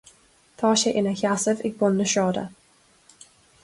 Tá 0.61 0.71
sé 0.83 0.93
ina 1.01 1.13
sheasamh 1.21 1.63
ag 1.67 1.79
bun 1.79 1.95
na 2.01 2.11
sráide. 2.17 2.49